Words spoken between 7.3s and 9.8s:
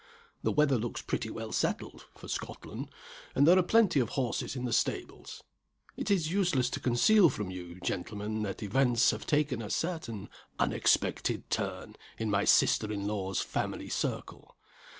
you, gentlemen, that events have taken a